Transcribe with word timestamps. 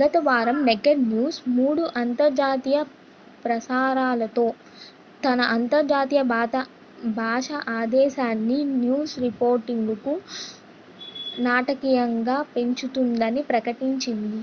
గత 0.00 0.16
వారం 0.26 0.58
naked 0.66 1.02
news 1.08 1.38
మూడు 1.56 1.82
అంతర్జాతీయ 2.00 2.78
ప్రసారాలతో 3.42 4.46
తన 5.22 5.40
అంతర్జాతీయ 5.56 6.22
భాషా 7.18 7.58
ఆదేశాన్ని 7.76 8.58
న్యూస్ 8.76 9.14
రిపోర్టింగ్కు 9.26 10.14
నాటకీయంగా 11.46 12.38
పెంచుతుందని 12.54 13.44
ప్రకటించింది 13.50 14.42